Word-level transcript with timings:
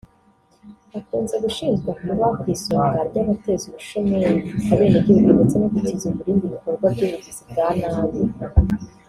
bakunze 0.91 1.35
gushinjwa 1.43 1.91
kuba 1.99 2.25
ku 2.39 2.45
isonga 2.55 2.99
ry’abateza 3.09 3.63
ubushomeri 3.67 4.31
abenegihugu 4.71 5.29
ndetse 5.35 5.55
no 5.57 5.67
gutiza 5.73 6.05
umurindi 6.07 6.43
ibikorwa 6.45 6.85
by’ubugizi 6.93 7.41
bwa 7.49 7.67
nabi 7.79 8.21